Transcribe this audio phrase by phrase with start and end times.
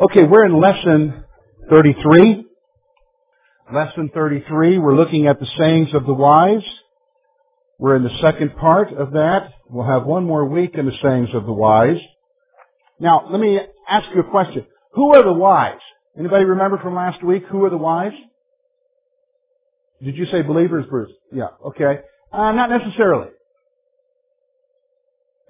[0.00, 1.24] Okay, we're in lesson
[1.68, 2.46] 33.
[3.74, 6.62] Lesson 33, we're looking at the sayings of the wise.
[7.80, 9.50] We're in the second part of that.
[9.68, 11.98] We'll have one more week in the sayings of the wise.
[13.00, 13.58] Now, let me
[13.88, 14.66] ask you a question.
[14.92, 15.80] Who are the wise?
[16.16, 18.12] Anybody remember from last week who are the wise?
[20.00, 21.10] Did you say believers, Bruce?
[21.32, 22.02] Yeah, okay.
[22.32, 23.30] Uh, not necessarily.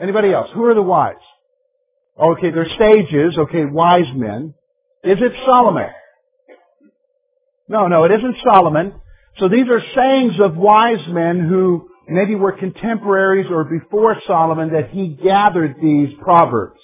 [0.00, 0.48] Anybody else?
[0.54, 1.16] Who are the wise?
[2.18, 3.38] Okay, there's stages.
[3.38, 4.54] Okay, wise men.
[5.04, 5.90] Is it Solomon?
[7.68, 8.94] No, no, it isn't Solomon.
[9.38, 14.90] So these are sayings of wise men who maybe were contemporaries or before Solomon that
[14.90, 16.80] he gathered these proverbs.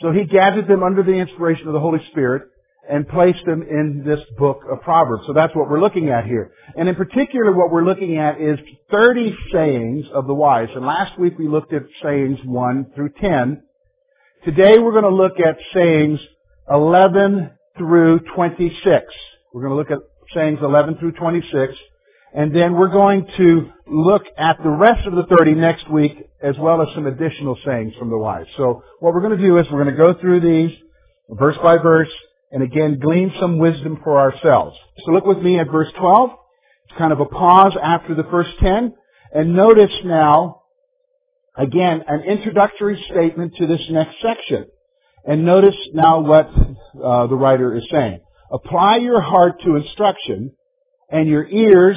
[0.00, 2.44] So he gathered them under the inspiration of the Holy Spirit
[2.88, 5.24] and placed them in this book of Proverbs.
[5.26, 6.52] So that's what we're looking at here.
[6.76, 8.58] And in particular, what we're looking at is
[8.90, 10.68] 30 sayings of the wise.
[10.74, 13.62] And last week we looked at sayings 1 through 10.
[14.44, 16.18] Today we're going to look at sayings
[16.68, 19.04] 11 through 26.
[19.54, 19.98] We're going to look at
[20.34, 21.74] sayings 11 through 26.
[22.34, 26.56] And then we're going to look at the rest of the 30 next week as
[26.58, 28.46] well as some additional sayings from the wise.
[28.56, 30.76] So what we're going to do is we're going to go through these
[31.30, 32.10] verse by verse
[32.50, 34.76] and again glean some wisdom for ourselves.
[35.04, 36.30] So look with me at verse 12.
[36.88, 38.92] It's kind of a pause after the first 10.
[39.32, 40.61] And notice now
[41.56, 44.66] Again, an introductory statement to this next section.
[45.24, 48.20] And notice now what uh, the writer is saying.
[48.50, 50.52] Apply your heart to instruction
[51.10, 51.96] and your ears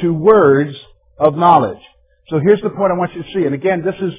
[0.00, 0.74] to words
[1.18, 1.82] of knowledge.
[2.28, 3.44] So here's the point I want you to see.
[3.44, 4.14] And again, this is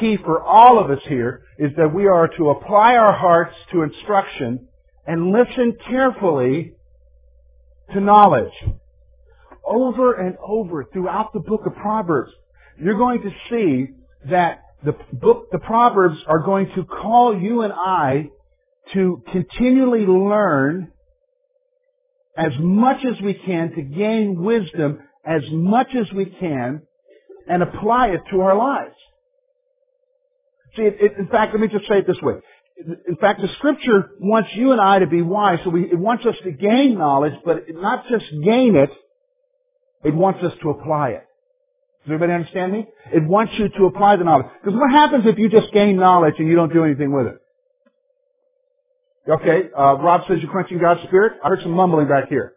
[0.00, 3.82] key for all of us here, is that we are to apply our hearts to
[3.82, 4.68] instruction
[5.06, 6.72] and listen carefully
[7.92, 8.52] to knowledge.
[9.64, 12.32] Over and over throughout the book of Proverbs,
[12.80, 13.92] you're going to see
[14.30, 18.30] that the book, the Proverbs are going to call you and I
[18.92, 20.92] to continually learn
[22.36, 26.82] as much as we can to gain wisdom as much as we can
[27.48, 28.94] and apply it to our lives.
[30.76, 32.34] See, it, it, in fact, let me just say it this way.
[33.08, 36.26] In fact, the scripture wants you and I to be wise, so we, it wants
[36.26, 38.90] us to gain knowledge, but not just gain it,
[40.04, 41.24] it wants us to apply it.
[42.04, 42.86] Does everybody understand me?
[43.14, 44.46] It wants you to apply the knowledge.
[44.62, 47.36] Because what happens if you just gain knowledge and you don't do anything with it?
[49.26, 51.38] Okay, uh, Rob says you're quenching God's Spirit.
[51.42, 52.52] I heard some mumbling back here.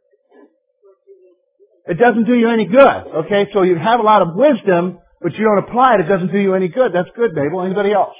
[1.88, 2.78] It doesn't do you any good.
[3.26, 6.02] Okay, so you have a lot of wisdom, but you don't apply it.
[6.02, 6.92] It doesn't do you any good.
[6.94, 7.62] That's good, Mabel.
[7.62, 8.16] Anybody else?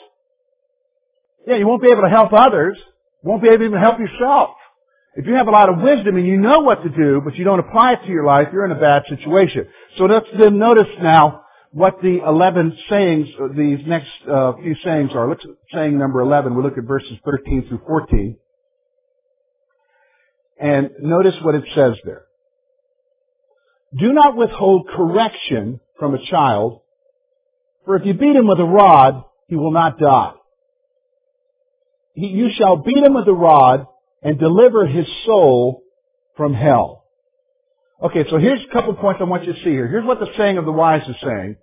[1.46, 2.78] Yeah, you won't be able to help others.
[3.22, 4.52] You won't be able to even help yourself.
[5.18, 7.44] If you have a lot of wisdom and you know what to do, but you
[7.44, 9.68] don't apply it to your life, you're in a bad situation.
[9.98, 11.42] So let's then notice now
[11.72, 15.28] what the 11 sayings, these next uh, few sayings are.
[15.28, 16.56] Look at saying number 11.
[16.56, 18.38] We look at verses 13 through 14.
[20.60, 22.26] And notice what it says there.
[23.98, 26.82] Do not withhold correction from a child,
[27.86, 30.34] for if you beat him with a rod, he will not die.
[32.14, 33.88] He, you shall beat him with a rod
[34.22, 35.84] and deliver his soul
[36.36, 37.06] from hell.
[38.02, 39.88] Okay, so here's a couple points I want you to see here.
[39.88, 41.56] Here's what the saying of the wise is saying.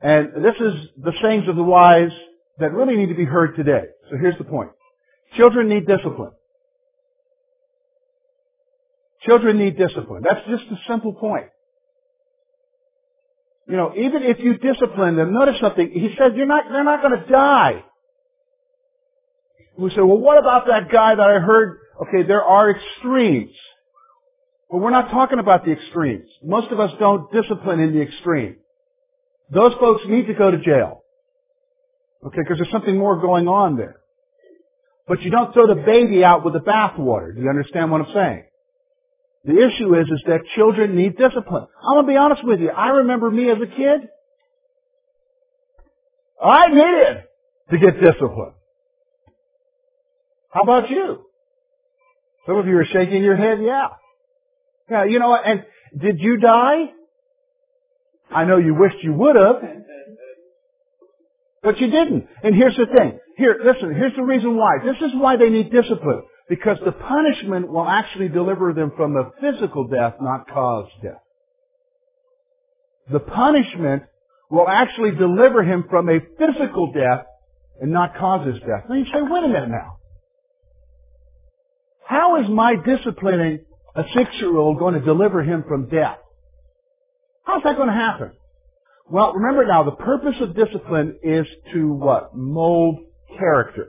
[0.00, 2.12] And this is the sayings of the wise
[2.58, 3.82] that really need to be heard today.
[4.10, 4.70] So here's the point.
[5.36, 6.32] Children need discipline.
[9.22, 10.24] Children need discipline.
[10.28, 11.46] That's just a simple point.
[13.68, 15.90] You know, even if you discipline them, notice something.
[15.92, 17.84] He says you're not, they're not going to die.
[19.78, 23.54] We say, well, what about that guy that I heard Okay, there are extremes.
[24.70, 26.28] But we're not talking about the extremes.
[26.42, 28.56] Most of us don't discipline in the extreme.
[29.50, 31.04] Those folks need to go to jail.
[32.24, 33.96] Okay, because there's something more going on there.
[35.06, 37.34] But you don't throw the baby out with the bathwater.
[37.34, 38.44] Do you understand what I'm saying?
[39.44, 41.66] The issue is, is that children need discipline.
[41.82, 42.70] I'm gonna be honest with you.
[42.70, 44.08] I remember me as a kid.
[46.42, 47.24] I needed
[47.70, 48.52] to get discipline.
[50.50, 51.26] How about you?
[52.46, 53.88] Some of you are shaking your head, yeah.
[54.90, 55.64] Yeah, you know what, and
[55.96, 56.86] did you die?
[58.30, 59.56] I know you wished you would have.
[61.62, 62.26] But you didn't.
[62.42, 63.20] And here's the thing.
[63.36, 64.78] Here, listen, here's the reason why.
[64.84, 66.22] This is why they need discipline.
[66.48, 71.22] Because the punishment will actually deliver them from a physical death, not cause death.
[73.10, 74.02] The punishment
[74.50, 77.24] will actually deliver him from a physical death
[77.80, 78.84] and not cause his death.
[78.88, 79.98] Now you say, wait a minute now.
[82.06, 83.64] How is my disciplining
[83.94, 86.18] a six-year-old going to deliver him from death?
[87.44, 88.32] How's that going to happen?
[89.10, 92.34] Well, remember now, the purpose of discipline is to what?
[92.34, 93.00] Mold
[93.38, 93.88] character.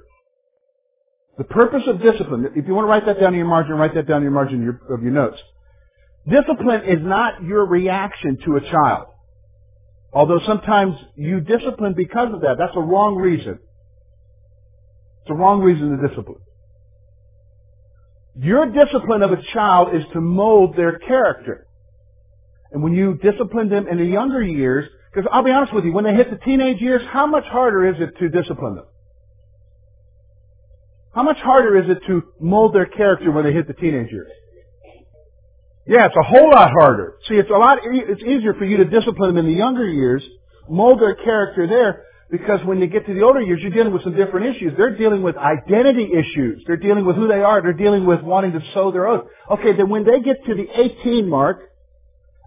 [1.38, 3.96] The purpose of discipline, if you want to write that down in your margin, write
[3.96, 5.42] that down in your margin of your, of your notes.
[6.28, 9.08] Discipline is not your reaction to a child.
[10.14, 12.58] Although sometimes you discipline because of that.
[12.60, 13.60] That's a wrong reason.
[15.22, 16.40] It's a wrong reason to discipline.
[18.36, 21.68] Your discipline of a child is to mold their character.
[22.72, 25.94] And when you discipline them in the younger years, because I'll be honest with you,
[25.94, 28.86] when they hit the teenage years, how much harder is it to discipline them?
[31.14, 34.32] How much harder is it to mold their character when they hit the teenage years?
[35.86, 37.18] Yeah, it's a whole lot harder.
[37.28, 40.24] See, it's a lot, it's easier for you to discipline them in the younger years,
[40.68, 44.02] mold their character there, because when they get to the older years, you're dealing with
[44.02, 44.74] some different issues.
[44.76, 46.64] They're dealing with identity issues.
[46.66, 47.62] They're dealing with who they are.
[47.62, 49.28] They're dealing with wanting to sow their oath.
[49.52, 51.60] Okay, then when they get to the 18 mark,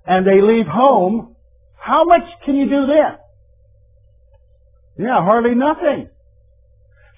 [0.04, 1.36] and they leave home,
[1.78, 3.16] how much can you do then?
[4.98, 6.08] Yeah, hardly nothing.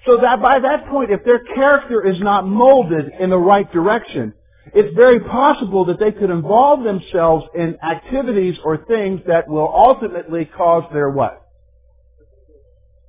[0.05, 4.35] So that by that point, if their character is not molded in the right direction,
[4.75, 10.45] it's very possible that they could involve themselves in activities or things that will ultimately
[10.45, 11.48] cause their what?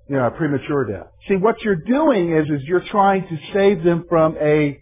[0.09, 1.07] You know, a premature death.
[1.27, 4.79] See, what you're doing is, is you're trying to save them from a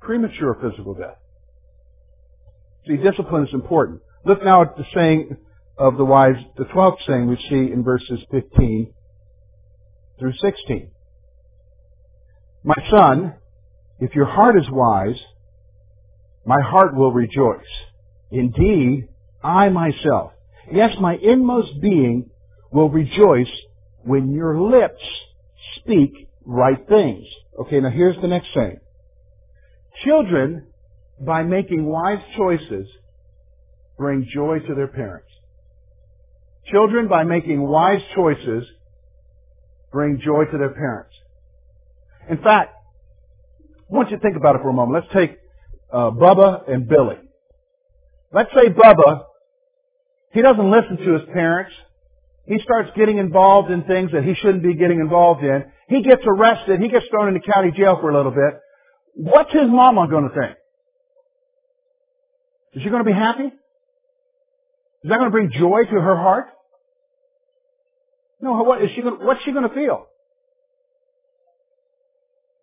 [0.00, 1.16] premature physical death.
[2.86, 4.02] See, discipline is important.
[4.26, 5.38] Look now at the saying
[5.78, 8.92] of the wise, the twelfth saying we see in verses 15
[10.18, 10.90] through 16.
[12.62, 13.34] My son,
[13.98, 15.18] if your heart is wise,
[16.44, 17.64] my heart will rejoice.
[18.30, 19.08] Indeed,
[19.42, 20.32] I myself,
[20.70, 22.28] yes, my inmost being
[22.70, 23.50] will rejoice
[24.04, 25.02] when your lips
[25.76, 27.26] speak right things.
[27.60, 28.78] Okay, now here's the next saying.
[30.04, 30.66] Children,
[31.20, 32.88] by making wise choices,
[33.96, 35.28] bring joy to their parents.
[36.66, 38.64] Children, by making wise choices,
[39.92, 41.14] bring joy to their parents.
[42.28, 42.74] In fact,
[43.90, 45.04] I want you to think about it for a moment.
[45.04, 45.38] Let's take
[45.92, 47.16] uh, Bubba and Billy.
[48.32, 49.24] Let's say Bubba,
[50.32, 51.72] he doesn't listen to his parents.
[52.46, 55.64] He starts getting involved in things that he shouldn't be getting involved in.
[55.88, 56.80] He gets arrested.
[56.80, 58.60] He gets thrown into county jail for a little bit.
[59.14, 60.56] What's his mama going to think?
[62.74, 63.44] Is she going to be happy?
[63.44, 66.46] Is that going to bring joy to her heart?
[68.40, 70.06] No, what is she going, what's she going to feel?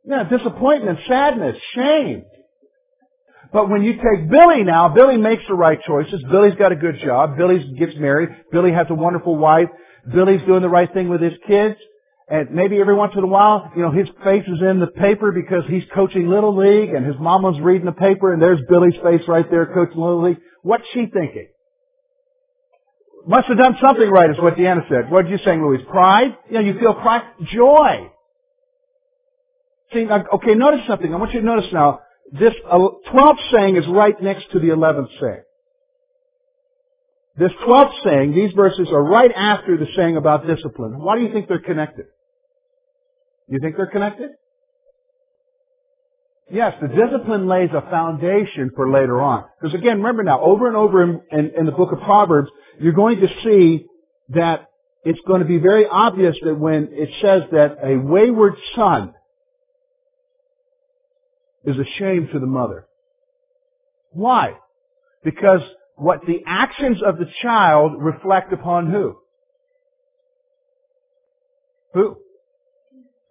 [0.06, 2.26] Yeah, disappointment, sadness, shame.
[3.54, 6.24] But when you take Billy now, Billy makes the right choices.
[6.32, 7.38] Billy's got a good job.
[7.38, 8.30] Billy gets married.
[8.52, 9.68] Billy has a wonderful wife.
[10.14, 11.76] Billy's doing the right thing with his kids.
[12.30, 15.34] And maybe every once in a while, you know, his face is in the paper
[15.34, 19.28] because he's coaching Little League and his mama's reading the paper and there's Billy's face
[19.28, 20.38] right there coaching Little League.
[20.62, 21.50] What's she thinking?
[23.28, 25.12] Must have done something right is what Deanna said.
[25.12, 25.86] What did you say, Louise?
[25.90, 26.38] Pride?
[26.50, 27.24] You know, you feel pride?
[27.54, 28.10] Joy.
[29.94, 31.14] See, okay, notice something.
[31.14, 32.00] I want you to notice now,
[32.32, 32.78] this uh,
[33.14, 35.44] 12th saying is right next to the 11th saying.
[37.38, 41.00] This 12th saying, these verses are right after the saying about discipline.
[41.00, 42.06] Why do you think they're connected?
[43.48, 44.32] You think they're connected?
[46.50, 49.46] Yes, the discipline lays a foundation for later on.
[49.60, 52.92] Because again, remember now, over and over in, in, in the book of Proverbs, you're
[52.94, 53.86] going to see
[54.30, 54.68] that
[55.04, 59.14] it's going to be very obvious that when it says that a wayward son
[61.66, 62.88] is a shame to the mother.
[64.12, 64.56] Why?
[65.24, 65.62] Because
[65.96, 69.18] what the actions of the child reflect upon who?
[71.94, 72.18] Who?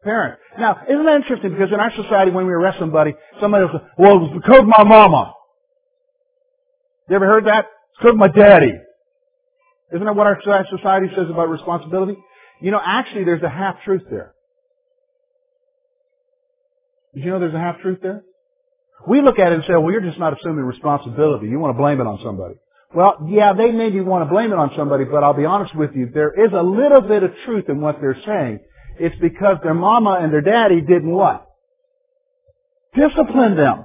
[0.04, 0.38] Parent.
[0.58, 1.50] Now, isn't that interesting?
[1.50, 4.60] Because in our society, when we arrest somebody, somebody will say, well, it was because
[4.60, 5.34] of my mama.
[7.08, 7.66] You ever heard that?
[7.66, 8.72] It's because of my daddy.
[9.92, 12.16] Isn't that what our society says about responsibility?
[12.62, 14.34] You know, actually, there's a half truth there.
[17.14, 18.22] Did you know there's a half truth there?
[19.08, 21.48] We look at it and say, well, you're just not assuming responsibility.
[21.48, 22.54] You want to blame it on somebody.
[22.94, 25.94] Well, yeah, they maybe want to blame it on somebody, but I'll be honest with
[25.94, 28.60] you, there is a little bit of truth in what they're saying.
[28.98, 31.46] It's because their mama and their daddy didn't what?
[32.94, 33.84] Discipline them.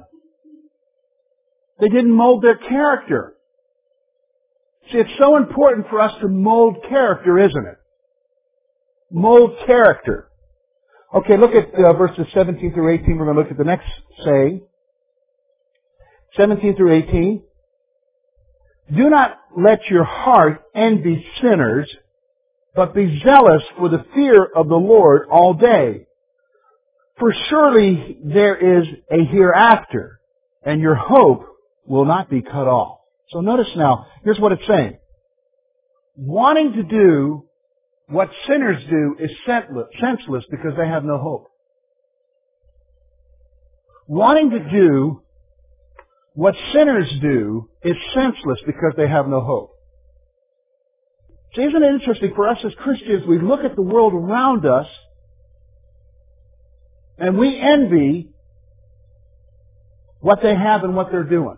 [1.79, 3.35] They didn't mold their character.
[4.91, 7.77] See, it's so important for us to mold character, isn't it?
[9.11, 10.29] Mold character.
[11.15, 13.17] Okay, look at uh, verses 17 through 18.
[13.17, 13.87] We're going to look at the next
[14.25, 14.61] saying.
[16.35, 17.43] 17 through 18.
[18.95, 21.89] Do not let your heart envy sinners,
[22.75, 26.07] but be zealous for the fear of the Lord all day.
[27.17, 30.19] For surely there is a hereafter,
[30.63, 31.45] and your hope
[31.85, 32.99] will not be cut off.
[33.29, 34.97] So notice now, here's what it's saying.
[36.17, 37.45] Wanting to do
[38.07, 41.47] what sinners do is senseless because they have no hope.
[44.07, 45.21] wanting to do
[46.33, 49.71] what sinners do is senseless because they have no hope.
[51.55, 54.87] See, isn't it interesting for us as Christians, we look at the world around us
[57.17, 58.29] and we envy
[60.19, 61.55] what they have and what they're doing.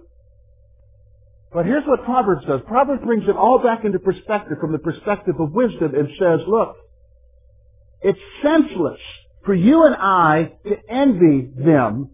[1.53, 2.61] But here's what Proverbs does.
[2.67, 6.75] Proverbs brings it all back into perspective from the perspective of wisdom and says, look,
[8.01, 8.99] it's senseless
[9.45, 12.11] for you and I to envy them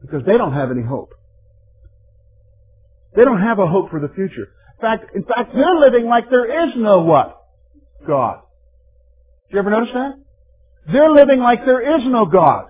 [0.00, 1.14] because they don't have any hope.
[3.16, 4.48] They don't have a hope for the future.
[4.76, 7.40] In fact, in fact, they're living like there is no what?
[8.06, 8.40] God.
[9.48, 10.14] Did you ever notice that?
[10.92, 12.66] They're living like there is no God.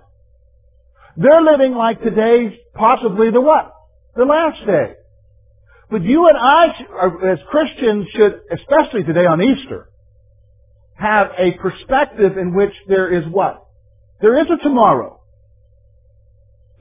[1.17, 3.71] They're living like today's possibly the what?
[4.15, 4.95] The last day.
[5.95, 6.65] But you and I,
[7.31, 9.87] as Christians, should, especially today on Easter,
[10.95, 13.65] have a perspective in which there is what?
[14.19, 15.21] There is a tomorrow.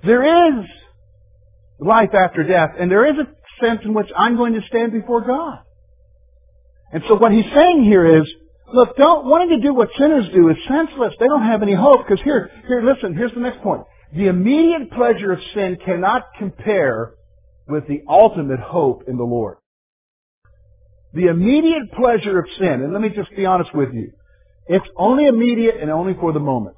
[0.02, 0.66] There is
[1.78, 5.20] life after death, and there is a sense in which I'm going to stand before
[5.20, 5.60] God.
[6.92, 8.28] And so what he's saying here is,
[8.72, 11.14] look, don't, wanting to do what sinners do is senseless.
[11.20, 12.00] They don't have any hope.
[12.04, 13.82] Because here, here, listen, here's the next point.
[14.12, 17.14] The immediate pleasure of sin cannot compare
[17.68, 19.58] with the ultimate hope in the Lord.
[21.12, 24.12] The immediate pleasure of sin, and let me just be honest with you,
[24.66, 26.76] it's only immediate and only for the moment.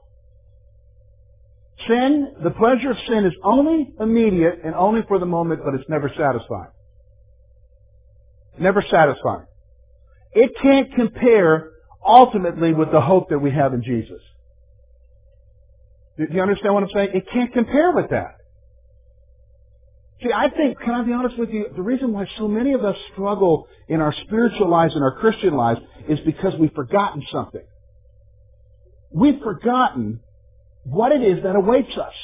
[1.89, 5.89] Sin, the pleasure of sin is only immediate and only for the moment, but it's
[5.89, 6.71] never satisfying.
[8.59, 9.47] Never satisfying.
[10.33, 11.71] It can't compare
[12.07, 14.21] ultimately with the hope that we have in Jesus.
[16.17, 17.11] Do you understand what I'm saying?
[17.15, 18.36] It can't compare with that.
[20.23, 22.85] See, I think, can I be honest with you, the reason why so many of
[22.85, 27.65] us struggle in our spiritual lives and our Christian lives is because we've forgotten something.
[29.11, 30.21] We've forgotten
[30.85, 32.15] what it is that awaits us.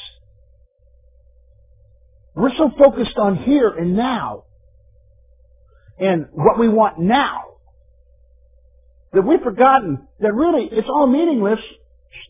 [2.34, 4.44] We're so focused on here and now
[5.98, 7.42] and what we want now
[9.12, 11.60] that we've forgotten that really it's all meaningless.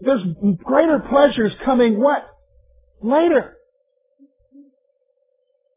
[0.00, 0.22] There's
[0.64, 2.26] greater pleasures coming what?
[3.00, 3.56] Later.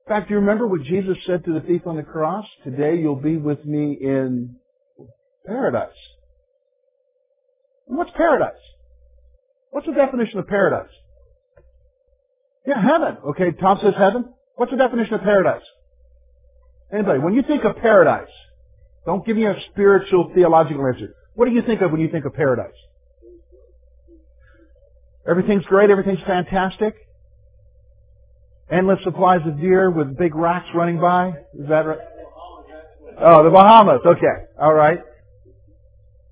[0.07, 2.45] In fact, do you remember what Jesus said to the thief on the cross?
[2.63, 4.57] Today you'll be with me in
[5.47, 5.89] paradise.
[7.85, 8.51] what's paradise?
[9.71, 10.91] What's the definition of paradise?
[12.67, 13.17] Yeah, heaven.
[13.29, 14.31] Okay, Tom says heaven.
[14.55, 15.63] What's the definition of paradise?
[16.93, 18.31] Anybody, when you think of paradise,
[19.07, 21.15] don't give me a spiritual theological answer.
[21.33, 22.77] What do you think of when you think of paradise?
[25.27, 26.95] Everything's great, everything's fantastic.
[28.71, 31.29] Endless supplies of deer with big racks running by.
[31.53, 31.99] Is that right?
[33.19, 34.01] Oh, the Bahamas.
[34.05, 34.45] Okay.
[34.59, 34.99] All right.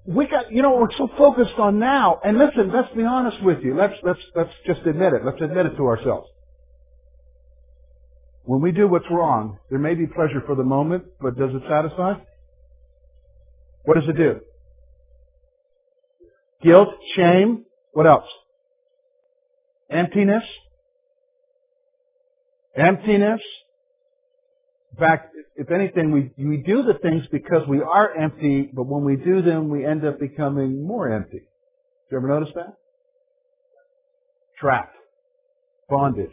[0.05, 2.19] We got, you know, we're so focused on now.
[2.23, 3.75] And listen, let's be honest with you.
[3.75, 5.23] Let's, let's, let's just admit it.
[5.23, 6.27] Let's admit it to ourselves.
[8.43, 11.61] When we do what's wrong, there may be pleasure for the moment, but does it
[11.69, 12.15] satisfy?
[13.85, 14.41] What does it do?
[16.61, 18.27] Guilt, shame, what else?
[19.89, 20.43] Emptiness,
[22.75, 23.41] Emptiness.
[24.91, 29.03] In fact, if anything, we, we do the things because we are empty, but when
[29.03, 31.39] we do them, we end up becoming more empty.
[31.39, 32.73] Did you ever notice that?
[34.59, 34.95] Trapped.
[35.89, 36.31] Bondage.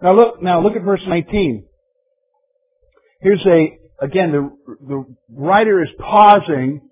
[0.00, 1.64] Now look, now look at verse 19.
[3.20, 4.50] Here's a, again, the,
[4.86, 6.88] the writer is pausing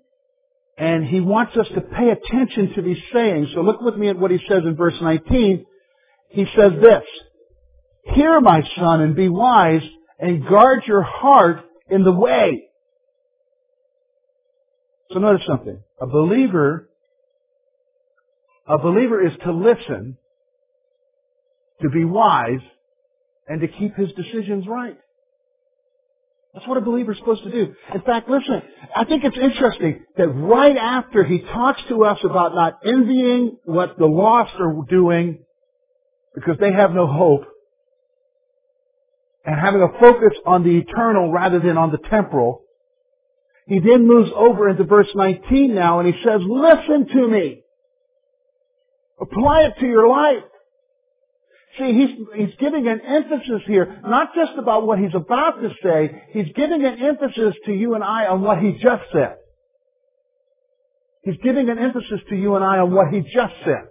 [0.77, 3.49] and he wants us to pay attention to these sayings.
[3.53, 5.65] So look with me at what he says in verse 19.
[6.29, 7.03] He says this,
[8.03, 9.83] Hear, my son, and be wise,
[10.19, 12.63] and guard your heart in the way.
[15.11, 15.81] So notice something.
[16.01, 16.89] A believer,
[18.67, 20.17] a believer is to listen,
[21.81, 22.61] to be wise,
[23.47, 24.97] and to keep his decisions right.
[26.53, 27.73] That's what a believer is supposed to do.
[27.93, 28.61] In fact, listen,
[28.95, 33.97] I think it's interesting that right after he talks to us about not envying what
[33.97, 35.45] the lost are doing
[36.35, 37.45] because they have no hope,
[39.45, 42.63] and having a focus on the eternal rather than on the temporal,
[43.67, 47.63] he then moves over into verse 19 now and he says, listen to me.
[49.19, 50.43] Apply it to your life.
[51.77, 56.23] See, he's, he's giving an emphasis here, not just about what he's about to say,
[56.31, 59.37] he's giving an emphasis to you and I on what he just said.
[61.23, 63.87] He's giving an emphasis to you and I on what he just said.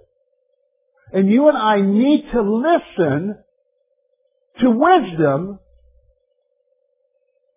[1.12, 3.36] And you and I need to listen
[4.60, 5.58] to wisdom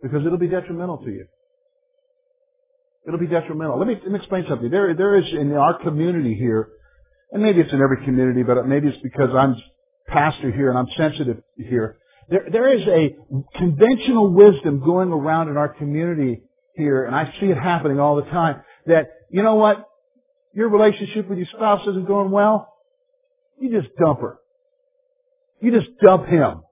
[0.01, 1.27] because it'll be detrimental to you.
[3.07, 3.77] It'll be detrimental.
[3.79, 4.69] Let me, let me explain something.
[4.69, 6.69] There, there is in our community here,
[7.31, 9.55] and maybe it's in every community, but maybe it's because I'm
[10.07, 11.98] pastor here, and I'm sensitive here,
[12.29, 13.15] there, there is a
[13.57, 16.41] conventional wisdom going around in our community
[16.75, 19.86] here, and I see it happening all the time, that, you know what,
[20.53, 22.74] your relationship with your spouse isn't going well,
[23.60, 24.38] you just dump her.
[25.62, 26.62] You just dump him.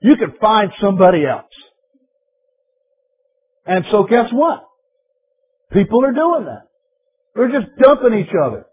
[0.00, 1.52] You can find somebody else.
[3.66, 4.64] And so guess what?
[5.72, 6.62] People are doing that.
[7.34, 8.66] They're just dumping each other.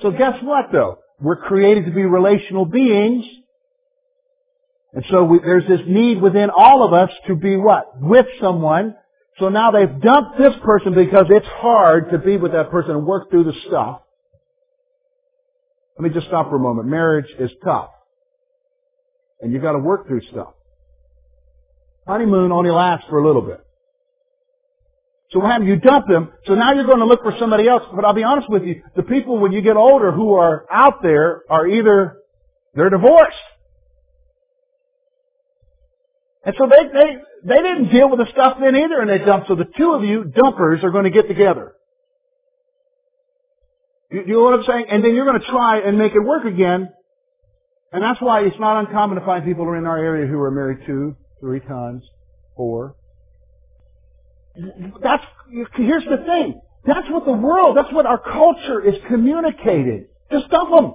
[0.00, 0.98] So guess what though?
[1.20, 3.24] We're created to be relational beings.
[4.94, 8.00] And so we, there's this need within all of us to be what?
[8.00, 8.94] With someone.
[9.38, 13.06] So now they've dumped this person because it's hard to be with that person and
[13.06, 14.02] work through the stuff.
[15.98, 16.88] Let me just stop for a moment.
[16.88, 17.90] Marriage is tough.
[19.42, 20.54] And you've got to work through stuff.
[22.06, 23.60] Honeymoon only lasts for a little bit.
[25.30, 25.68] So what happens?
[25.68, 27.82] You dump them, so now you're going to look for somebody else.
[27.94, 31.02] But I'll be honest with you, the people when you get older who are out
[31.02, 32.18] there are either,
[32.74, 33.36] they're divorced.
[36.44, 39.48] And so they, they, they didn't deal with the stuff then either and they dumped.
[39.48, 41.74] So the two of you dumpers are going to get together.
[44.10, 44.86] You, you know what I'm saying?
[44.90, 46.90] And then you're going to try and make it work again.
[47.92, 50.40] And that's why it's not uncommon to find people who are in our area who
[50.40, 52.02] are married two, three times,
[52.56, 52.96] four,
[55.02, 55.24] that's,
[55.76, 56.60] here's the thing.
[56.84, 60.06] That's what the world, that's what our culture is communicating.
[60.30, 60.94] Just dump them.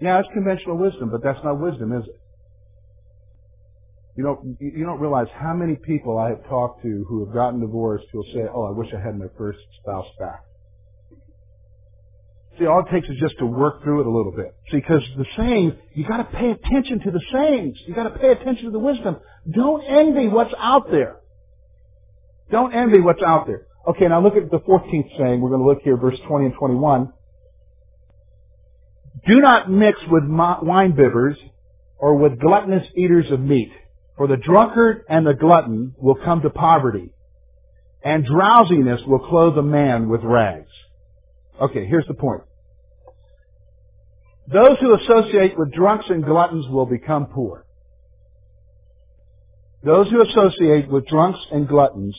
[0.00, 2.20] Yeah, it's conventional wisdom, but that's not wisdom, is it?
[4.16, 7.60] You don't, you don't realize how many people I have talked to who have gotten
[7.60, 10.40] divorced who will say, oh, I wish I had my first spouse back.
[12.58, 14.54] See, all it takes is just to work through it a little bit.
[14.70, 17.76] See, because the saying, you gotta pay attention to the sayings.
[17.86, 19.18] You gotta pay attention to the wisdom.
[19.50, 21.20] Don't envy what's out there.
[22.50, 23.66] Don't envy what's out there.
[23.88, 25.40] Okay, now look at the 14th saying.
[25.40, 27.12] We're going to look here, verse 20 and 21.
[29.26, 31.36] Do not mix with wine bibbers
[31.98, 33.70] or with gluttonous eaters of meat,
[34.16, 37.10] for the drunkard and the glutton will come to poverty,
[38.04, 40.70] and drowsiness will clothe a man with rags.
[41.60, 42.42] Okay, here's the point.
[44.52, 47.66] Those who associate with drunks and gluttons will become poor.
[49.84, 52.16] Those who associate with drunks and gluttons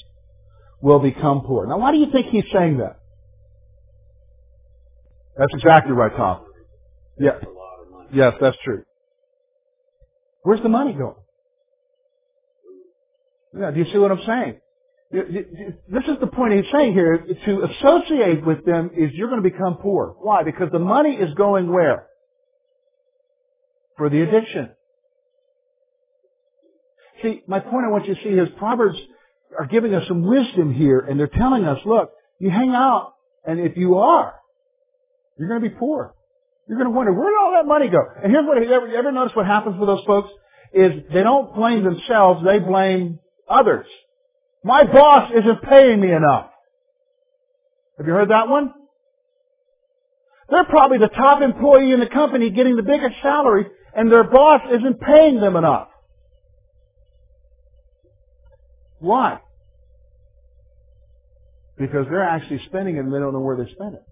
[0.82, 1.68] will become poor.
[1.68, 3.00] Now, why do you think he's saying that?
[5.38, 6.46] That's exactly right, Tom.
[7.20, 7.40] Yeah.
[8.14, 8.84] Yes, that's true.
[10.44, 11.16] Where's the money going?
[13.60, 14.60] Yeah, do you see what I'm saying?
[15.10, 17.26] This is the point he's saying here.
[17.46, 20.16] To associate with them is you're going to become poor.
[20.20, 20.44] Why?
[20.44, 22.08] Because the money is going where?
[23.98, 24.72] For the addiction.
[27.24, 28.98] See, my point I want you to see is Proverbs
[29.58, 33.14] are giving us some wisdom here and they're telling us, look, you hang out
[33.46, 34.36] and if you are,
[35.40, 36.14] you're going to be poor.
[36.68, 38.00] You're going to wonder, where did all that money go?
[38.22, 40.30] And here's what, you ever, you ever notice what happens with those folks?
[40.74, 43.88] Is they don't blame themselves, they blame others.
[44.64, 46.50] My boss isn't paying me enough.
[47.98, 48.74] Have you heard that one?
[50.50, 54.62] They're probably the top employee in the company getting the biggest salary and their boss
[54.72, 55.90] isn't paying them enough.
[59.00, 59.40] Why?
[61.78, 64.04] Because they're actually spending it and they don't know where they spend it.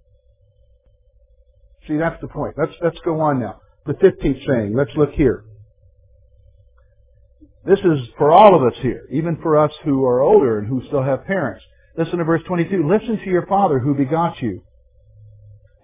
[1.88, 2.55] See, that's the point.
[2.58, 3.62] Let's, let's go on now.
[3.86, 4.73] The 15th saying.
[4.75, 5.45] Let's look here.
[7.65, 10.86] This is for all of us here, even for us who are older and who
[10.86, 11.65] still have parents.
[11.97, 12.88] Listen to verse 22.
[12.88, 14.63] Listen to your father who begot you.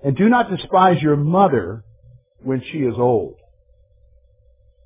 [0.03, 1.83] And do not despise your mother
[2.39, 3.35] when she is old.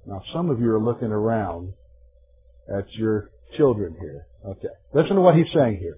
[0.05, 1.73] Now some of you are looking around
[2.73, 4.27] at your children here.
[4.45, 4.67] Okay.
[4.93, 5.97] Listen to what he's saying here.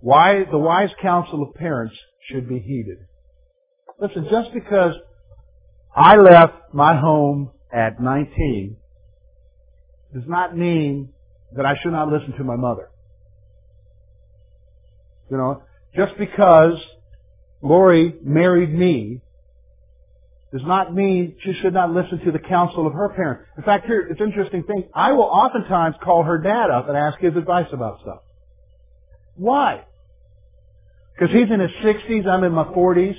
[0.00, 1.94] Why the wise counsel of parents
[2.28, 2.98] should be heeded.
[4.00, 4.94] Listen, just because
[5.94, 8.76] I left my home at 19
[10.12, 11.10] does not mean
[11.54, 12.88] that I should not listen to my mother.
[15.30, 15.62] You know,
[15.94, 16.74] just because
[17.62, 19.20] Lori married me
[20.52, 23.44] does not mean she should not listen to the counsel of her parents.
[23.56, 24.88] In fact, here, it's an interesting thing.
[24.94, 28.18] I will oftentimes call her dad up and ask his advice about stuff.
[29.34, 29.84] Why?
[31.14, 33.16] Because he's in his 60s, I'm in my 40s.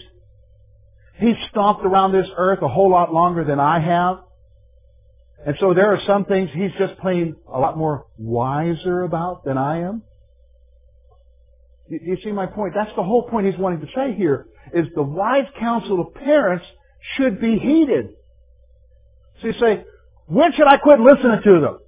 [1.18, 4.20] He's stomped around this earth a whole lot longer than I have.
[5.46, 9.58] And so there are some things he's just plain a lot more wiser about than
[9.58, 10.04] I am.
[11.90, 12.74] You, you see my point?
[12.76, 16.66] That's the whole point he's wanting to say here, is the wise counsel of parents
[17.18, 18.12] should be heeded.
[19.42, 19.84] So you say,
[20.28, 21.80] when should I quit listening to them?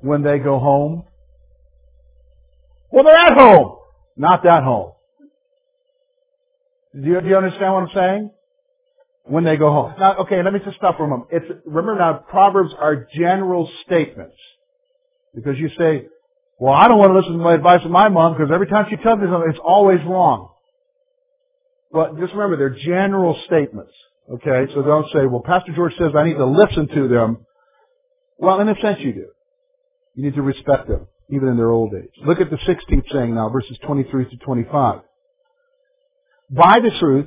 [0.00, 1.04] When they go home.
[2.90, 3.76] Well, they're at home.
[4.16, 4.92] Not that home.
[6.94, 8.30] Do you, do you understand what I'm saying?
[9.26, 9.94] When they go home.
[9.98, 11.30] Now, okay, let me just stop for a moment.
[11.32, 14.36] It's, remember now, Proverbs are general statements.
[15.34, 16.06] Because you say,
[16.58, 18.86] well, I don't want to listen to my advice of my mom because every time
[18.88, 20.50] she tells me something, it's always wrong.
[21.90, 23.92] Well, just remember, they're general statements.
[24.32, 27.46] Okay, so don't say, well, Pastor George says I need to listen to them.
[28.38, 29.26] Well, in a sense you do.
[30.14, 32.10] You need to respect them, even in their old age.
[32.24, 35.00] Look at the 16th saying now, verses 23 to 25.
[36.50, 37.26] Buy the truth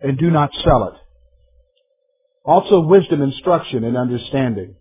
[0.00, 0.94] and do not sell it.
[2.44, 4.76] Also wisdom, instruction, and understanding.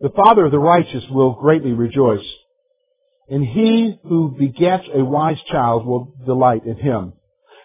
[0.00, 2.26] The father of the righteous will greatly rejoice,
[3.28, 7.14] and he who begets a wise child will delight in him.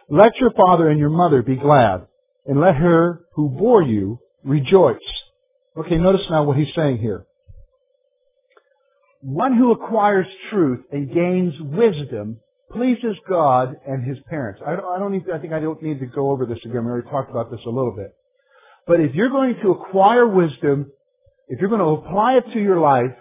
[0.10, 2.08] Let your father and your mother be glad,
[2.46, 4.98] and let her who bore you rejoice.
[5.78, 7.26] Okay, notice now what he's saying here.
[9.22, 12.40] One who acquires truth and gains wisdom
[12.72, 14.62] pleases God and his parents.
[14.66, 16.86] I don't, I don't need, I think I don't need to go over this again.
[16.86, 18.16] We already talked about this a little bit.
[18.90, 20.92] But if you're going to acquire wisdom,
[21.48, 23.16] if you're going to apply it to your life,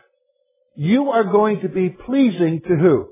[0.74, 3.11] you are going to be pleasing to who?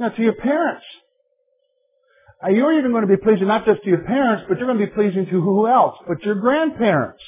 [0.00, 0.86] Now, to your parents.
[2.42, 4.78] Uh, you're even going to be pleasing not just to your parents, but you're going
[4.78, 5.98] to be pleasing to who else?
[6.08, 7.22] But your grandparents.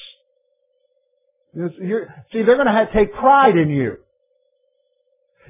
[1.53, 1.69] You're,
[2.33, 3.97] see, they're going to have, take pride in you.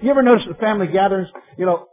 [0.02, 1.30] You ever notice the family gatherings?
[1.58, 1.88] You know,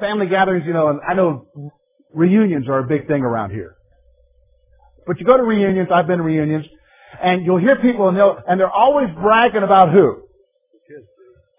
[0.00, 1.70] family gatherings, you know, and I know
[2.12, 3.76] reunions are a big thing around here.
[5.06, 6.66] But you go to reunions, I've been to reunions,
[7.22, 10.22] and you'll hear people and they'll, and they're always bragging about who?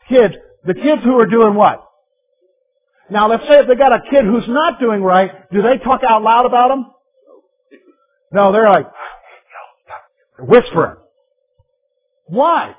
[0.10, 0.36] Kids.
[0.65, 1.84] The kids who are doing what?
[3.10, 6.01] Now let's say if they got a kid who's not doing right, do they talk
[6.08, 6.91] out loud about them?
[8.31, 8.88] No, they're like,
[10.39, 10.97] whispering.
[12.25, 12.75] Why?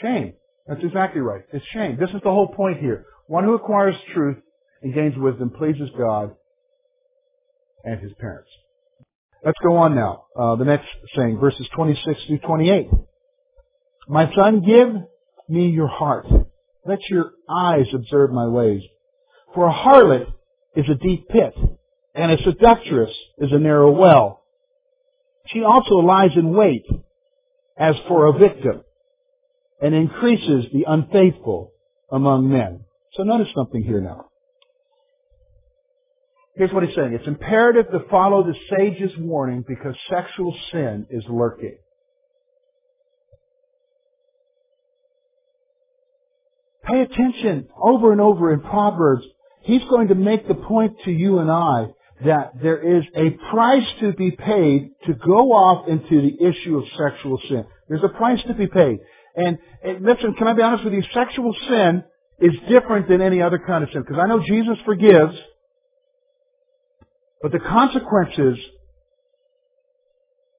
[0.00, 0.34] Shame.
[0.66, 1.42] That's exactly right.
[1.52, 1.96] It's shame.
[1.98, 3.06] This is the whole point here.
[3.26, 4.36] One who acquires truth
[4.82, 6.36] and gains wisdom pleases God
[7.84, 8.50] and his parents.
[9.44, 10.24] Let's go on now.
[10.38, 12.88] Uh, the next saying, verses 26 through 28.
[14.08, 14.88] My son, give
[15.48, 16.26] me your heart.
[16.84, 18.82] Let your eyes observe my ways.
[19.54, 20.26] For a harlot
[20.74, 21.54] is a deep pit,
[22.14, 24.42] and a seductress is a narrow well.
[25.46, 26.84] She also lies in wait
[27.76, 28.82] as for a victim,
[29.80, 31.72] and increases the unfaithful
[32.10, 32.84] among men.
[33.12, 34.27] So notice something here now.
[36.58, 37.14] Here's what he's saying.
[37.14, 41.78] It's imperative to follow the sage's warning because sexual sin is lurking.
[46.84, 49.24] Pay attention over and over in Proverbs.
[49.62, 51.88] He's going to make the point to you and I
[52.24, 56.84] that there is a price to be paid to go off into the issue of
[56.98, 57.66] sexual sin.
[57.88, 58.98] There's a price to be paid.
[59.36, 61.04] And, and listen, can I be honest with you?
[61.14, 62.02] Sexual sin
[62.40, 64.02] is different than any other kind of sin.
[64.02, 65.36] Because I know Jesus forgives,
[67.42, 68.58] but the consequences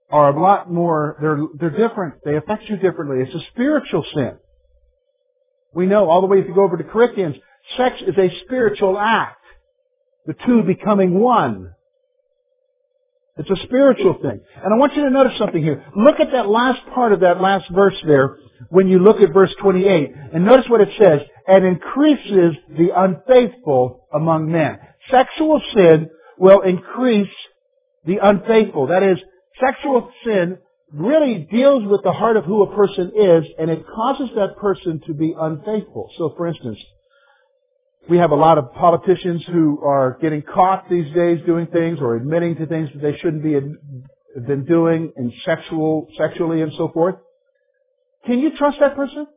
[0.10, 2.16] are a lot more, they're, they're different.
[2.26, 3.18] They affect you differently.
[3.22, 4.38] It's a spiritual sin.
[5.74, 7.36] We know all the way if you go over to Corinthians,
[7.78, 9.38] sex is a spiritual act.
[10.26, 11.74] The two becoming one.
[13.38, 14.42] It's a spiritual thing.
[14.64, 15.86] And I want you to notice something here.
[15.96, 18.38] Look at that last part of that last verse there
[18.70, 20.12] when you look at verse 28.
[20.34, 21.22] And notice what it says.
[21.48, 24.80] And increases the unfaithful among men.
[25.10, 27.30] Sexual sin will increase
[28.06, 28.88] the unfaithful.
[28.88, 29.20] That is,
[29.60, 30.58] sexual sin
[30.92, 35.02] really deals with the heart of who a person is and it causes that person
[35.06, 36.10] to be unfaithful.
[36.18, 36.80] So for instance,
[38.10, 42.16] we have a lot of politicians who are getting caught these days doing things or
[42.16, 43.60] admitting to things that they shouldn't be
[44.48, 47.16] been doing in sexual, sexually and so forth.
[48.26, 49.28] Can you trust that person?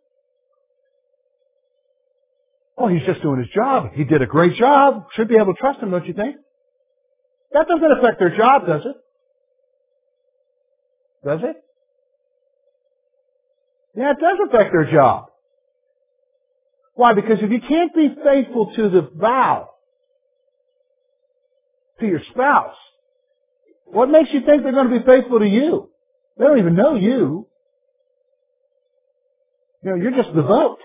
[2.78, 3.90] Oh, he's just doing his job.
[3.94, 5.06] He did a great job.
[5.14, 6.36] Should be able to trust him, don't you think?
[7.52, 8.96] That doesn't affect their job, does it?
[11.24, 11.56] Does it?
[13.94, 15.26] Yeah, it does affect their job.
[16.94, 17.14] Why?
[17.14, 19.70] Because if you can't be faithful to the vow,
[22.00, 22.76] to your spouse,
[23.86, 25.90] what makes you think they're going to be faithful to you?
[26.38, 27.46] They don't even know you.
[29.82, 30.78] You know, you're just the vote.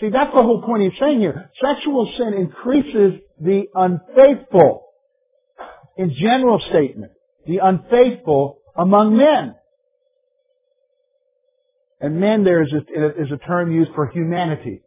[0.00, 1.50] See, that's the whole point he's saying here.
[1.62, 4.82] Sexual sin increases the unfaithful.
[5.96, 7.12] In general statement,
[7.46, 9.54] the unfaithful among men.
[12.00, 14.82] And men there is a, is a term used for humanity.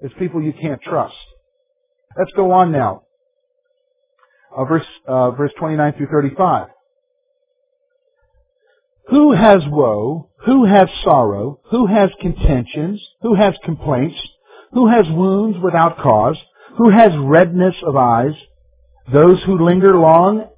[0.00, 1.14] It's people you can't trust.
[2.18, 3.02] Let's go on now.
[4.56, 6.68] Uh, verse, uh, verse 29 through 35.
[9.10, 10.30] Who has woe?
[10.46, 11.60] Who has sorrow?
[11.70, 13.02] Who has contentions?
[13.22, 14.18] Who has complaints?
[14.72, 16.38] who has wounds without cause,
[16.76, 18.34] who has redness of eyes,
[19.12, 20.48] those who linger long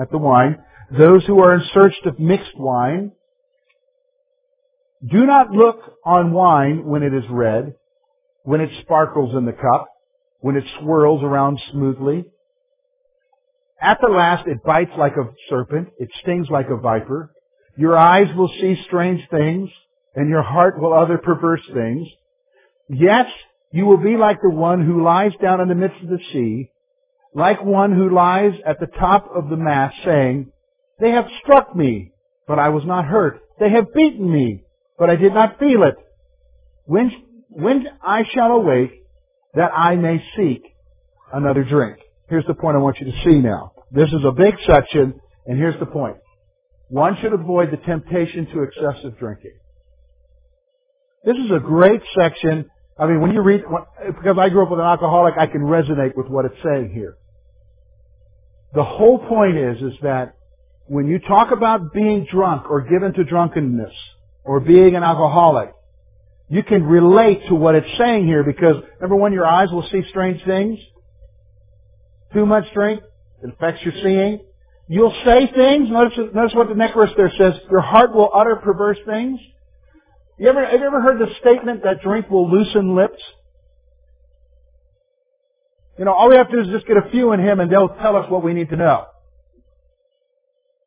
[0.00, 0.58] at the wine,
[0.96, 3.12] those who are in search of mixed wine.
[5.06, 7.74] Do not look on wine when it is red,
[8.42, 9.86] when it sparkles in the cup,
[10.40, 12.24] when it swirls around smoothly.
[13.80, 17.30] At the last it bites like a serpent, it stings like a viper.
[17.78, 19.70] Your eyes will see strange things,
[20.16, 22.08] and your heart will utter perverse things.
[22.90, 23.26] Yes,
[23.72, 26.72] you will be like the one who lies down in the midst of the sea,
[27.32, 30.50] like one who lies at the top of the mast saying,
[30.98, 32.10] They have struck me,
[32.48, 33.38] but I was not hurt.
[33.60, 34.64] They have beaten me,
[34.98, 35.94] but I did not feel it.
[36.84, 37.12] When,
[37.48, 38.90] when I shall awake,
[39.54, 40.64] that I may seek
[41.32, 41.98] another drink.
[42.28, 43.70] Here's the point I want you to see now.
[43.92, 46.16] This is a big section, and here's the point.
[46.88, 49.58] One should avoid the temptation to excessive drinking.
[51.24, 53.62] This is a great section I mean, when you read,
[54.06, 57.16] because I grew up with an alcoholic, I can resonate with what it's saying here.
[58.74, 60.34] The whole point is, is that
[60.86, 63.92] when you talk about being drunk or given to drunkenness
[64.44, 65.72] or being an alcoholic,
[66.48, 70.02] you can relate to what it's saying here because number one, your eyes will see
[70.08, 70.78] strange things.
[72.32, 73.02] Too much drink,
[73.44, 74.40] affects your seeing.
[74.88, 75.90] You'll say things.
[75.90, 77.60] Notice, notice what the next there says.
[77.70, 79.38] Your heart will utter perverse things.
[80.38, 83.20] You ever, have you ever heard the statement that drink will loosen lips?
[85.98, 87.70] You know, all we have to do is just get a few in him and
[87.70, 89.04] they'll tell us what we need to know.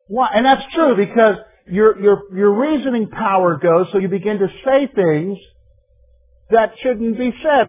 [0.08, 0.30] Why?
[0.34, 1.36] And that's true because
[1.66, 5.38] your, your, your reasoning power goes so you begin to say things
[6.50, 7.68] that shouldn't be said.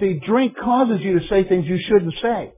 [0.00, 2.52] See, drink causes you to say things you shouldn't say.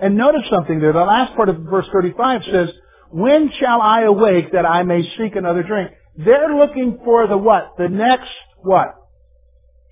[0.00, 0.92] And notice something there.
[0.92, 2.68] The last part of verse 35 says,
[3.10, 5.90] When shall I awake that I may seek another drink?
[6.16, 7.74] They're looking for the what?
[7.78, 8.30] The next
[8.62, 8.94] what?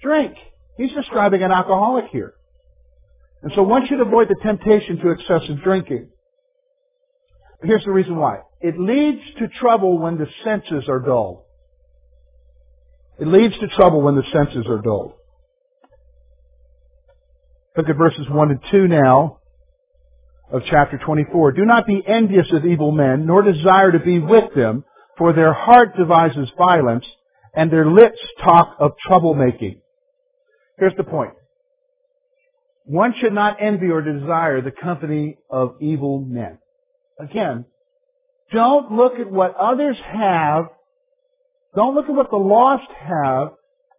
[0.02, 0.34] Drink.
[0.76, 2.34] He's describing an alcoholic here.
[3.42, 6.10] And so one should avoid the temptation to excessive drinking.
[7.62, 8.40] Here's the reason why.
[8.60, 11.42] It leads to trouble when the senses are dulled.
[13.18, 15.12] It leads to trouble when the senses are dulled.
[17.76, 19.39] Look at verses 1 and 2 now
[20.52, 21.52] of chapter 24.
[21.52, 24.84] Do not be envious of evil men, nor desire to be with them,
[25.16, 27.04] for their heart devises violence,
[27.54, 29.80] and their lips talk of troublemaking.
[30.78, 31.32] Here's the point.
[32.84, 36.58] One should not envy or desire the company of evil men.
[37.18, 37.66] Again,
[38.52, 40.66] don't look at what others have.
[41.76, 43.50] Don't look at what the lost have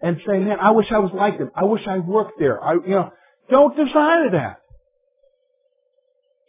[0.02, 1.52] and say, man, I wish I was like them.
[1.56, 2.62] I wish I worked there.
[2.62, 3.12] I, you know,
[3.50, 4.61] don't desire that.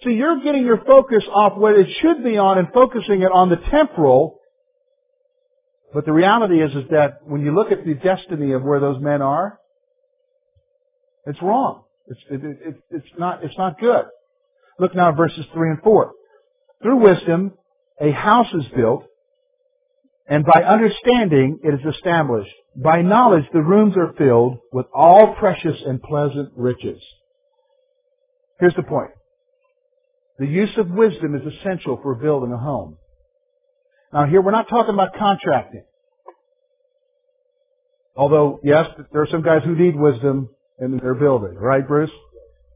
[0.03, 3.51] So you're getting your focus off what it should be on and focusing it on
[3.51, 4.41] the temporal
[5.93, 9.01] but the reality is, is that when you look at the destiny of where those
[9.01, 9.59] men are,
[11.27, 11.85] it's wrong.
[12.07, 14.07] It's, it, it, it's not, it's not good.
[14.79, 16.13] Look now at verses 3 and 4.
[16.83, 17.53] Through wisdom,
[18.01, 19.05] a house is built,
[20.27, 22.51] and by understanding it is established.
[22.75, 27.03] By knowledge the rooms are filled with all precious and pleasant riches.
[28.59, 29.11] Here's the point.
[30.39, 32.97] The use of wisdom is essential for building a home.
[34.13, 35.85] Now here we're not talking about contracting.
[38.15, 41.55] Although, yes, there are some guys who need wisdom in their building.
[41.55, 42.11] Right, Bruce?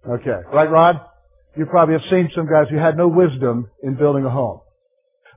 [0.08, 0.38] Okay.
[0.52, 1.00] Right, Rod?
[1.56, 4.60] You probably have seen some guys who had no wisdom in building a home.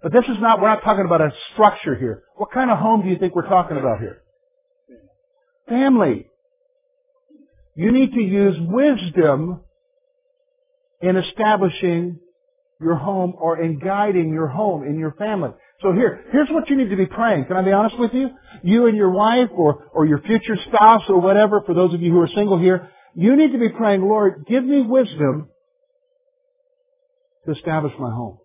[0.01, 2.23] But this is not, we're not talking about a structure here.
[2.35, 4.21] What kind of home do you think we're talking about here?
[5.67, 6.27] Family.
[7.75, 9.61] You need to use wisdom
[11.01, 12.19] in establishing
[12.81, 15.51] your home or in guiding your home in your family.
[15.81, 17.45] So here, here's what you need to be praying.
[17.45, 18.29] Can I be honest with you?
[18.63, 22.11] You and your wife or, or your future spouse or whatever, for those of you
[22.11, 25.49] who are single here, you need to be praying, Lord, give me wisdom
[27.45, 28.37] to establish my home.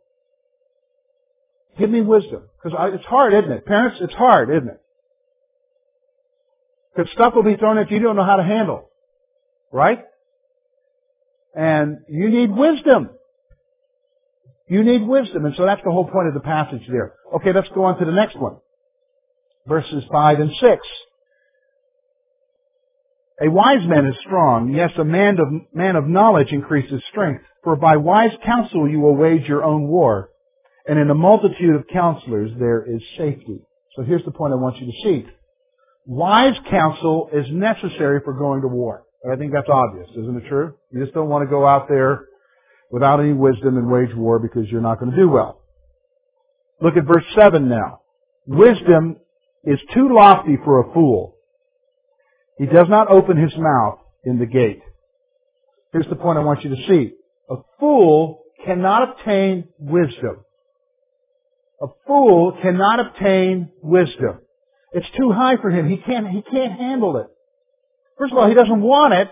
[1.79, 2.49] Give me wisdom.
[2.62, 3.67] Because it's hard, isn't it?
[3.67, 4.81] Parents, it's hard, isn't it?
[6.95, 8.90] Because stuff will be thrown at you you don't know how to handle.
[9.73, 9.99] Right?
[11.55, 13.11] And you need wisdom.
[14.69, 15.45] You need wisdom.
[15.45, 17.14] And so that's the whole point of the passage there.
[17.37, 18.57] Okay, let's go on to the next one.
[19.67, 20.87] Verses 5 and 6.
[23.43, 24.73] A wise man is strong.
[24.75, 27.45] Yes, a man of, man of knowledge increases strength.
[27.64, 30.31] For by wise counsel you will wage your own war.
[30.87, 33.61] And in a multitude of counselors there is safety.
[33.97, 35.27] So here's the point I want you to see.
[36.07, 39.04] Wise counsel is necessary for going to war.
[39.31, 40.75] I think that's obvious, isn't it true?
[40.91, 42.27] You just don't want to go out there
[42.91, 45.63] without any wisdom and wage war because you're not going to do well.
[46.81, 48.01] Look at verse 7 now.
[48.47, 49.17] Wisdom
[49.65, 51.37] is too lofty for a fool,
[52.59, 54.83] He does not open his mouth in the gate.
[55.93, 57.15] Here's the point I want you to see.
[57.51, 60.45] A fool cannot obtain wisdom.
[61.81, 64.41] A fool cannot obtain wisdom.
[64.93, 65.89] It's too high for him.
[65.89, 67.27] He can't, he can't handle it.
[68.18, 69.29] First of all, he doesn't want it.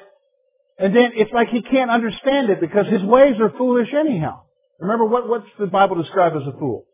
[0.78, 4.42] And then it's like he can't understand it because his ways are foolish anyhow.
[4.80, 6.86] Remember what, what's the Bible describe as a fool?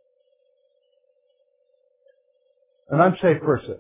[2.90, 3.78] An unsafe person.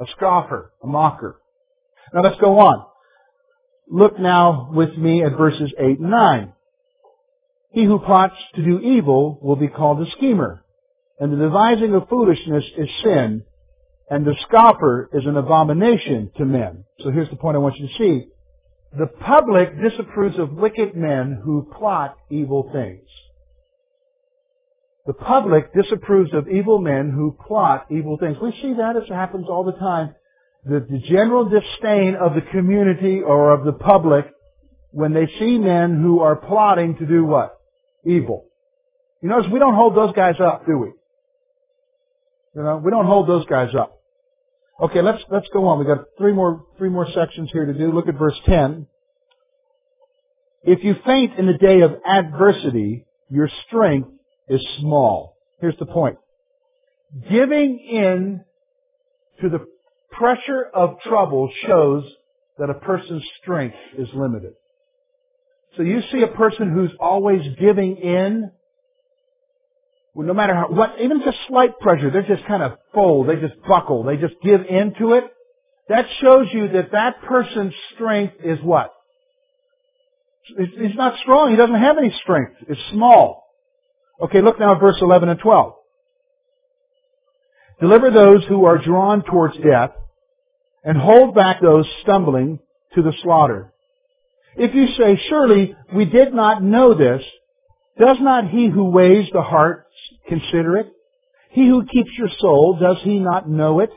[0.00, 0.72] A scoffer.
[0.82, 1.40] A mocker.
[2.12, 2.86] Now let's go on.
[3.88, 6.52] Look now with me at verses 8 and 9.
[7.70, 10.64] He who plots to do evil will be called a schemer.
[11.18, 13.44] And the devising of foolishness is sin,
[14.10, 16.84] and the scoffer is an abomination to men.
[17.00, 18.28] So here's the point I want you to see.
[18.98, 23.08] The public disapproves of wicked men who plot evil things.
[25.06, 28.36] The public disapproves of evil men who plot evil things.
[28.40, 30.14] We see that as happens all the time.
[30.64, 34.26] The, the general disdain of the community or of the public
[34.92, 37.58] when they see men who are plotting to do what?
[38.06, 38.46] Evil.
[39.20, 40.92] You notice we don't hold those guys up, do we?
[42.54, 44.00] You know, we don't hold those guys up.
[44.80, 45.78] Okay, let's let's go on.
[45.78, 47.92] We've got three more three more sections here to do.
[47.92, 48.86] Look at verse ten.
[50.62, 54.08] If you faint in the day of adversity, your strength
[54.48, 55.36] is small.
[55.60, 56.18] Here's the point.
[57.30, 58.44] Giving in
[59.40, 59.66] to the
[60.10, 62.04] pressure of trouble shows
[62.58, 64.54] that a person's strength is limited.
[65.76, 68.50] So you see a person who's always giving in
[70.14, 73.54] no matter how, what, even just slight pressure, they just kind of fold, they just
[73.66, 75.24] buckle, they just give in to it.
[75.88, 78.92] That shows you that that person's strength is what?
[80.46, 81.50] He's not strong.
[81.50, 82.52] He doesn't have any strength.
[82.68, 83.44] It's small.
[84.20, 85.72] Okay, look now at verse 11 and 12.
[87.80, 89.90] Deliver those who are drawn towards death
[90.84, 92.60] and hold back those stumbling
[92.94, 93.72] to the slaughter.
[94.56, 97.22] If you say, surely we did not know this,
[97.98, 99.86] does not he who weighs the heart
[100.28, 100.92] consider it?
[101.50, 103.90] He who keeps your soul, does he not know it?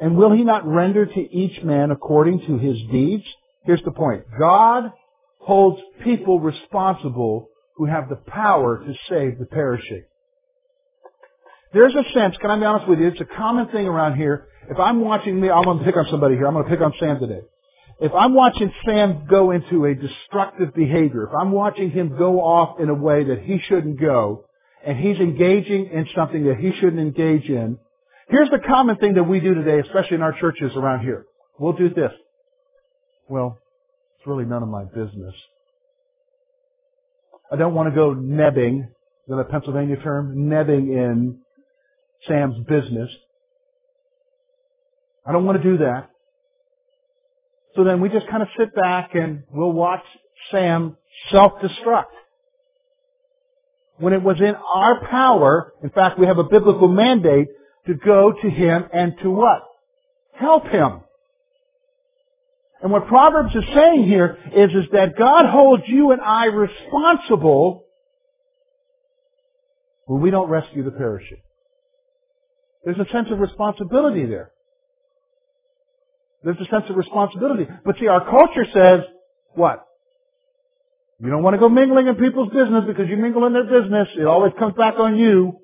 [0.00, 3.24] And will he not render to each man according to his deeds?
[3.64, 4.24] Here's the point.
[4.38, 4.92] God
[5.38, 10.04] holds people responsible who have the power to save the perishing.
[11.72, 14.48] There's a sense, can I be honest with you, it's a common thing around here.
[14.70, 16.46] If I'm watching me, I'm going to pick on somebody here.
[16.46, 17.40] I'm going to pick on Sam today.
[18.00, 22.80] If I'm watching Sam go into a destructive behavior, if I'm watching him go off
[22.80, 24.46] in a way that he shouldn't go,
[24.84, 27.78] and he's engaging in something that he shouldn't engage in,
[28.28, 31.26] here's the common thing that we do today, especially in our churches around here.
[31.58, 32.12] We'll do this.
[33.28, 33.58] Well,
[34.16, 35.34] it's really none of my business.
[37.52, 38.88] I don't want to go nebbing, is
[39.28, 40.48] that a Pennsylvania term?
[40.48, 41.40] Nebbing in
[42.26, 43.10] Sam's business.
[45.26, 46.09] I don't want to do that.
[47.76, 50.02] So then we just kind of sit back and we'll watch
[50.50, 50.96] Sam
[51.30, 52.04] self-destruct
[54.00, 57.48] when it was in our power, in fact, we have a biblical mandate
[57.86, 59.62] to go to him and to what?
[60.32, 61.02] Help him.
[62.82, 67.84] And what Proverbs is saying here is, is that God holds you and I responsible
[70.06, 71.42] when we don't rescue the perishing.
[72.84, 74.50] There's a sense of responsibility there.
[76.42, 77.66] There's a sense of responsibility.
[77.84, 79.00] But see, our culture says,
[79.54, 79.86] what?
[81.20, 84.08] You don't want to go mingling in people's business because you mingle in their business.
[84.18, 85.60] It always comes back on you.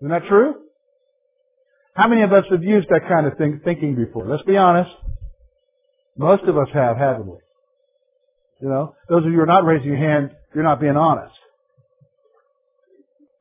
[0.00, 0.54] Isn't that true?
[1.94, 4.26] How many of us have used that kind of think, thinking before?
[4.26, 4.90] Let's be honest.
[6.16, 7.36] Most of us have, haven't we?
[8.60, 11.34] You know, those of you who are not raising your hand, you're not being honest.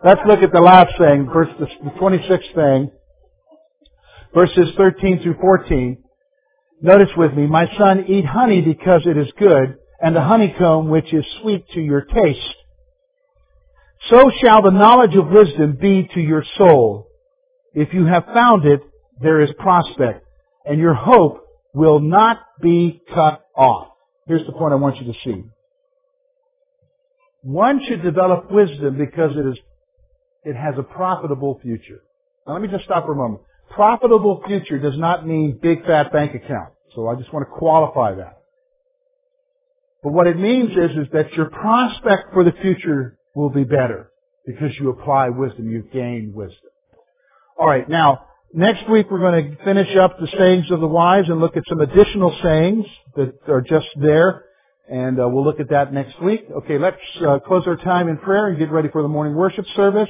[0.04, 1.65] Let's look at the last thing, verse the
[2.00, 2.91] 26th thing,
[4.33, 6.04] verses 13 through 14.
[6.82, 11.12] Notice with me, my son, eat honey because it is good, and the honeycomb which
[11.13, 12.56] is sweet to your taste.
[14.10, 17.08] So shall the knowledge of wisdom be to your soul.
[17.73, 18.82] If you have found it,
[19.19, 20.23] there is prospect,
[20.65, 23.88] and your hope will not be cut off.
[24.28, 25.44] Here's the point I want you to see.
[27.42, 29.58] One should develop wisdom because it is,
[30.44, 32.02] it has a profitable future.
[32.46, 33.42] Now let me just stop for a moment.
[33.72, 36.74] Profitable future does not mean big fat bank account.
[36.96, 38.42] So I just want to qualify that.
[40.04, 44.12] But what it means is, is that your prospect for the future will be better
[44.46, 46.70] because you apply wisdom, you gain wisdom.
[47.60, 51.40] Alright, now, next week we're going to finish up the sayings of the wise and
[51.40, 54.46] look at some additional sayings that are just there.
[54.90, 56.46] And uh, we'll look at that next week.
[56.60, 56.98] Okay, let's
[57.28, 60.10] uh, close our time in prayer and get ready for the morning worship service.